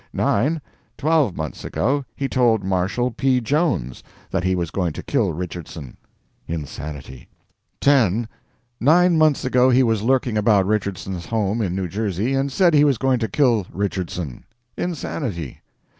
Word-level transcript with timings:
"9. 0.13 0.59
Twelve 0.97 1.35
months 1.37 1.63
ago 1.63 2.03
he 2.15 2.27
told 2.27 2.63
Marshall 2.63 3.11
P. 3.11 3.39
Jones 3.39 4.01
that 4.31 4.43
he 4.43 4.55
was 4.55 4.71
going 4.71 4.93
to 4.93 5.03
kill 5.03 5.31
Richardson. 5.31 5.95
Insanity. 6.47 7.27
"10. 7.81 8.27
Nine 8.79 9.15
months 9.15 9.45
ago 9.45 9.69
he 9.69 9.83
was 9.83 10.01
lurking 10.01 10.39
about 10.39 10.65
Richardson's 10.65 11.27
home 11.27 11.61
in 11.61 11.75
New 11.75 11.87
Jersey, 11.87 12.33
and 12.33 12.51
said 12.51 12.73
he 12.73 12.83
was 12.83 12.97
going 12.97 13.19
to 13.19 13.27
kill 13.27 13.67
Richardson. 13.71 14.43
Insanity. 14.75 15.61